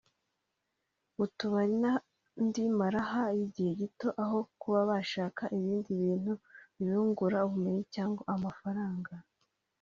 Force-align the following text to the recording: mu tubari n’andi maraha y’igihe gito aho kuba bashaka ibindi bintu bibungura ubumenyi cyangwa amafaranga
mu 1.15 1.25
tubari 1.37 1.75
n’andi 1.83 2.63
maraha 2.79 3.23
y’igihe 3.37 3.71
gito 3.81 4.07
aho 4.23 4.37
kuba 4.59 4.79
bashaka 4.91 5.43
ibindi 5.57 5.89
bintu 6.03 6.33
bibungura 6.77 7.37
ubumenyi 7.47 7.83
cyangwa 7.95 8.23
amafaranga 8.35 9.13